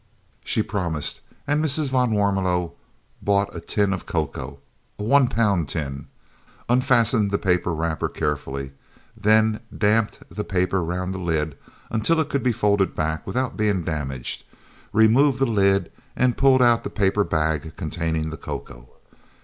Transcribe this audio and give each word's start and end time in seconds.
She 0.43 0.63
promised, 0.63 1.21
and 1.45 1.63
Mrs. 1.63 1.89
van 1.89 2.09
Warmelo 2.09 2.71
bought 3.21 3.55
a 3.55 3.59
tin 3.59 3.93
of 3.93 4.07
cocoa, 4.07 4.57
a 4.97 5.03
one 5.03 5.27
pound 5.27 5.69
tin, 5.69 6.07
unfastened 6.67 7.29
the 7.29 7.37
paper 7.37 7.71
wrapper 7.71 8.09
carefully, 8.09 8.71
then 9.15 9.59
damped 9.77 10.23
the 10.27 10.43
paper 10.43 10.83
round 10.83 11.13
the 11.13 11.19
lid 11.19 11.55
until 11.91 12.19
it 12.19 12.29
could 12.29 12.41
be 12.41 12.51
folded 12.51 12.95
back 12.95 13.27
without 13.27 13.55
being 13.55 13.83
damaged, 13.83 14.43
removed 14.91 15.37
the 15.37 15.45
lid 15.45 15.91
and 16.15 16.35
pulled 16.35 16.63
out 16.63 16.83
the 16.83 16.89
paper 16.89 17.23
bag 17.23 17.73
containing 17.77 18.31
the 18.31 18.37
cocoa. 18.37 18.89